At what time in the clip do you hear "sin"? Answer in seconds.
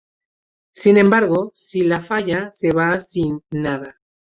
0.75-0.97, 3.01-3.39